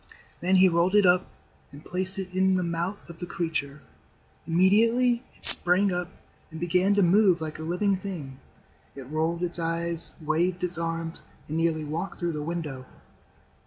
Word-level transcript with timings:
Then 0.39 0.55
he 0.55 0.67
rolled 0.67 0.95
it 0.95 1.05
up 1.05 1.27
and 1.71 1.85
placed 1.85 2.17
it 2.17 2.29
in 2.33 2.55
the 2.55 2.63
mouth 2.63 3.07
of 3.07 3.19
the 3.19 3.27
creature. 3.27 3.83
Immediately 4.47 5.21
it 5.37 5.45
sprang 5.45 5.93
up 5.93 6.09
and 6.49 6.59
began 6.59 6.95
to 6.95 7.03
move 7.03 7.39
like 7.39 7.59
a 7.59 7.61
living 7.61 7.95
thing. 7.97 8.39
It 8.95 9.07
rolled 9.11 9.43
its 9.43 9.59
eyes, 9.59 10.13
waved 10.19 10.63
its 10.63 10.79
arms, 10.79 11.21
and 11.47 11.55
nearly 11.57 11.85
walked 11.85 12.17
through 12.19 12.31
the 12.33 12.41
window. 12.41 12.87